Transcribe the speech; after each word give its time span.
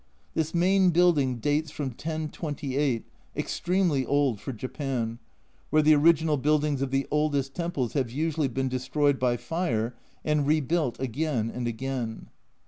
This 0.33 0.55
main 0.55 0.89
building 0.89 1.35
dates 1.37 1.69
from 1.69 1.89
1028, 1.89 3.05
extremely 3.35 4.03
old 4.03 4.41
for 4.41 4.51
Japan, 4.51 5.19
where 5.69 5.83
the 5.83 5.93
original 5.93 6.37
buildings 6.37 6.81
of 6.81 6.89
the 6.89 7.05
oldest 7.11 7.53
temples 7.53 7.93
have 7.93 8.09
usually 8.09 8.47
been 8.47 8.67
destroyed 8.67 9.19
by 9.19 9.37
fire 9.37 9.93
and 10.25 10.47
rebuilt 10.47 10.99
again 10.99 11.51
and 11.51 11.67
again. 11.67 12.29